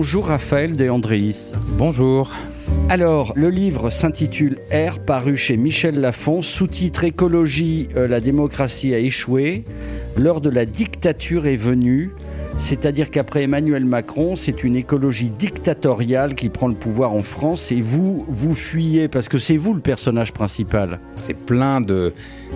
[0.00, 1.52] Bonjour Raphaël De Andréis.
[1.76, 2.32] Bonjour.
[2.88, 8.98] Alors, le livre s'intitule R, paru chez Michel Lafon, sous-titre Écologie, euh, la démocratie a
[8.98, 9.62] échoué.
[10.16, 12.12] L'heure de la dictature est venue.
[12.56, 17.82] C'est-à-dire qu'après Emmanuel Macron, c'est une écologie dictatoriale qui prend le pouvoir en France et
[17.82, 20.98] vous, vous fuyez parce que c'est vous le personnage principal.
[21.14, 22.14] C'est plein de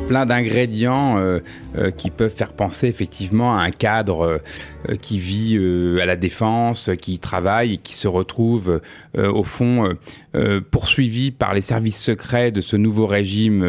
[0.08, 1.40] plein d'ingrédients euh,
[1.78, 4.40] euh, qui peuvent faire penser effectivement à un cadre
[4.88, 5.56] euh, qui vit
[6.00, 8.82] à la défense, qui travaille qui se retrouve
[9.16, 9.88] au fond
[10.70, 13.64] poursuivi par les services secrets de ce nouveau régime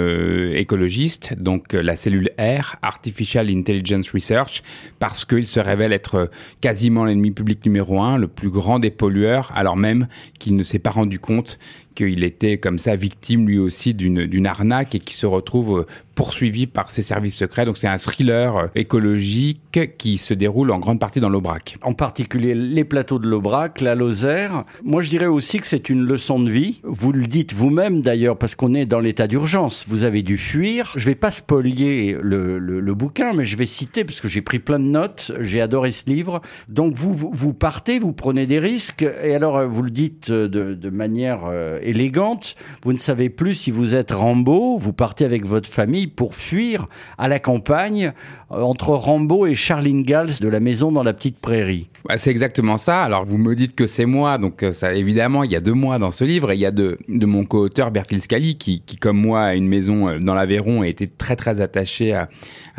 [0.53, 4.61] écologiste, donc la cellule R, Artificial Intelligence Research,
[4.99, 9.53] parce qu'il se révèle être quasiment l'ennemi public numéro un, le plus grand des pollueurs,
[9.55, 11.59] alors même qu'il ne s'est pas rendu compte
[11.95, 15.85] qu'il était comme ça victime lui aussi d'une arnaque et qui se retrouve
[16.15, 17.65] poursuivi par ses services secrets.
[17.65, 21.77] Donc c'est un thriller euh, écologique qui se déroule en grande partie dans l'Aubrac.
[21.81, 24.63] En particulier les plateaux de l'Aubrac, la Lozère.
[24.83, 26.79] Moi je dirais aussi que c'est une leçon de vie.
[26.83, 29.85] Vous le dites vous-même d'ailleurs parce qu'on est dans l'état d'urgence.
[29.87, 30.93] Vous avez dû fuir.
[30.95, 34.79] Je vais pas spolier le, bouquin, mais je vais citer parce que j'ai pris plein
[34.79, 35.33] de notes.
[35.41, 36.41] J'ai adoré ce livre.
[36.69, 40.89] Donc vous partez, vous prenez des risques et alors euh, vous le dites de, de
[40.89, 42.55] manière euh, élégante.
[42.83, 44.77] Vous ne savez plus si vous êtes Rambo.
[44.77, 48.13] Vous partez avec votre famille pour fuir à la campagne
[48.51, 51.89] euh, entre Rambo et Charline Gals de la maison dans la petite prairie.
[52.07, 53.01] Bah, c'est exactement ça.
[53.01, 55.73] Alors vous me dites que c'est moi, donc euh, ça évidemment il y a deux
[55.73, 58.97] mois dans ce livre et il y a de, mon co-auteur Bertil Scali qui, qui
[58.97, 62.29] comme moi a une maison euh, dans l'Aveyron et était très très attaché à,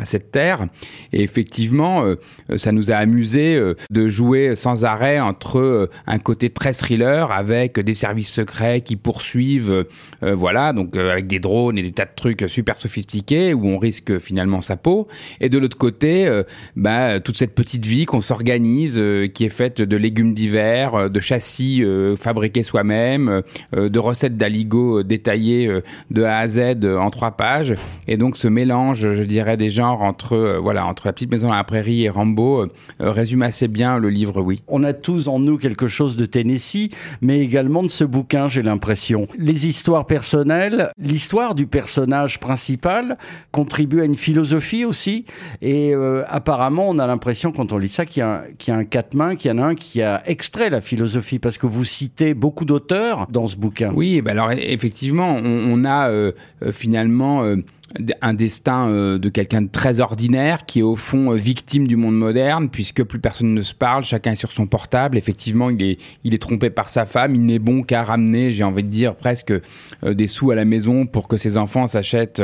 [0.03, 0.67] cette terre.
[1.11, 2.03] Et effectivement,
[2.55, 3.59] ça nous a amusé
[3.89, 9.85] de jouer sans arrêt entre un côté très thriller avec des services secrets qui poursuivent,
[10.21, 13.16] voilà, donc avec des drones et des tas de trucs super sophistiqués
[13.53, 15.07] où on risque finalement sa peau.
[15.41, 16.43] Et de l'autre côté, euh,
[16.75, 21.09] bah, toute cette petite vie qu'on s'organise, euh, qui est faite de légumes divers, euh,
[21.09, 21.83] de châssis
[22.17, 23.41] fabriqués soi-même,
[23.75, 27.73] de recettes d'aligot euh, détaillées de A à Z en trois pages.
[28.07, 31.55] Et donc ce mélange, je dirais, des genres entre, voilà, entre la petite maison dans
[31.55, 32.65] la prairie et Rambo
[32.99, 34.61] résume assez bien le livre, oui.
[34.67, 36.89] On a tous en nous quelque chose de Tennessee,
[37.21, 39.27] mais également de ce bouquin, j'ai l'impression.
[39.37, 43.06] Les histoires personnelles, l'histoire du personnage principal
[43.51, 45.25] contribue à une philosophie aussi.
[45.61, 48.71] Et euh, apparemment, on a l'impression, quand on lit ça, qu'il y, a un- y
[48.71, 51.57] a un quatre mains, qu'il y en a un qui a extrait la philosophie, parce
[51.57, 53.91] que vous citez beaucoup d'auteurs dans ce bouquin.
[53.93, 56.31] Oui, ben alors e- effectivement, on, a euh,
[56.63, 57.43] euh, finalement
[58.21, 62.69] un destin de quelqu'un de très ordinaire qui est au fond victime du monde moderne
[62.69, 65.17] puisque plus personne ne se parle, chacun est sur son portable.
[65.17, 68.65] Effectivement, il est il est trompé par sa femme, il n'est bon qu'à ramener, j'ai
[68.65, 69.53] envie de dire presque
[70.05, 72.43] des sous à la maison pour que ses enfants s'achètent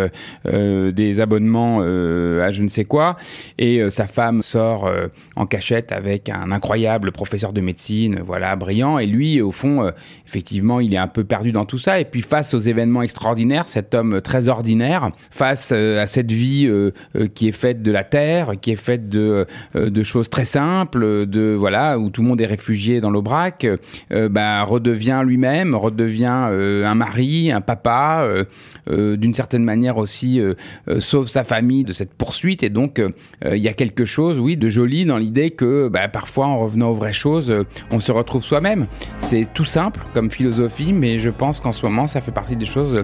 [0.92, 3.16] des abonnements euh, à je ne sais quoi
[3.58, 8.56] et euh, sa femme sort euh, en cachette avec un incroyable professeur de médecine, voilà,
[8.56, 9.92] brillant et lui au fond euh,
[10.34, 12.00] effectivement, il est un peu perdu dans tout ça.
[12.00, 16.66] Et puis face aux événements extraordinaires, cet homme très ordinaire, face euh, à cette vie
[16.66, 20.46] euh, euh, qui est faite de la terre, qui est faite de, euh, choses très
[20.46, 23.68] simples, de voilà où tout le monde est réfugié dans l'Aubrac,
[24.12, 28.44] euh, bah, redevient lui-même, redevient euh, un mari, un papa, euh,
[28.90, 30.56] euh, d'une certaine manière aussi euh,
[30.88, 32.64] euh, sauve sa famille de cette poursuite.
[32.64, 33.10] Et donc euh,
[33.44, 36.90] il y a quelque chose, oui, de joli dans l'idée que bah, parfois en revenant
[36.90, 37.54] aux vraies choses,
[37.92, 38.88] on se retrouve soi-même.
[39.18, 42.66] C'est tout simple comme philosophie, mais je pense qu'en ce moment, ça fait partie des
[42.66, 43.04] choses,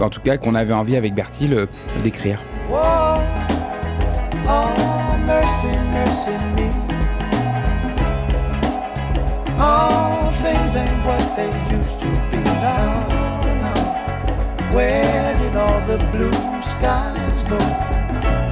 [0.00, 1.66] en tout cas, qu'on avait envie avec Bertil
[2.02, 2.40] d'écrire.
[15.90, 16.39] The blue
[16.80, 17.58] skies go?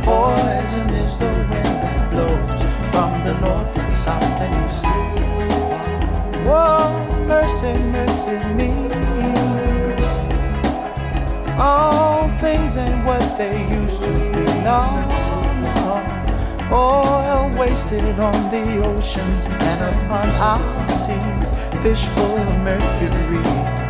[0.04, 4.84] Poison is the wind that blows from the north and south and east.
[6.46, 6.92] Whoa,
[7.26, 8.70] mercy, mercy me.
[11.58, 14.44] All things ain't what they used to be.
[14.68, 14.78] No.
[16.70, 21.50] Oil wasted on the oceans and upon our seas.
[21.82, 23.87] Fish full of mercury.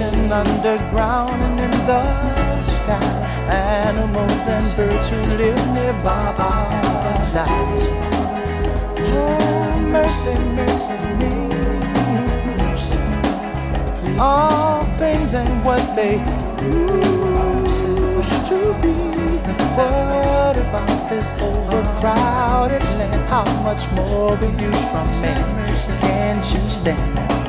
[0.00, 3.02] Radiation underground and in the sky.
[3.48, 7.86] Animals and birds who live nearby paradise.
[9.12, 11.32] Oh, mercy, mercy me.
[14.18, 16.18] All things and what they
[16.62, 17.86] used
[18.48, 18.94] to be.
[19.76, 23.28] What about this overcrowded land?
[23.28, 25.34] How much more will you from me?
[26.00, 27.18] Can't you stand?
[27.30, 27.39] Oh,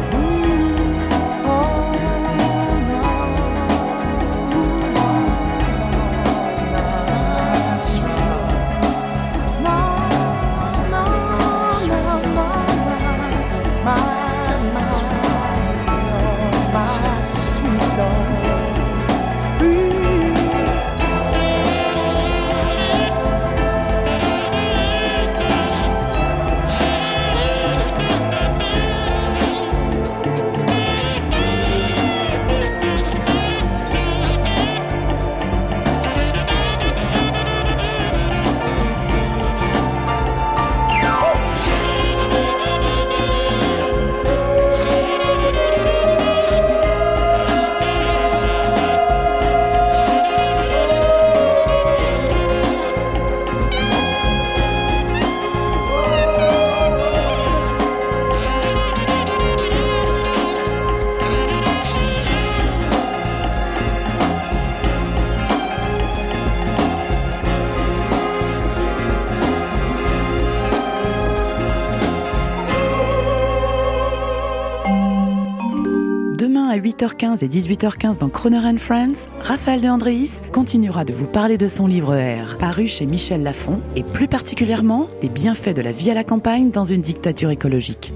[76.82, 81.68] 8h15 et 18h15 dans Croner and Friends, Raphaël de Andréis continuera de vous parler de
[81.68, 86.10] son livre R, paru chez Michel Lafon, et plus particulièrement des bienfaits de la vie
[86.10, 88.14] à la campagne dans une dictature écologique.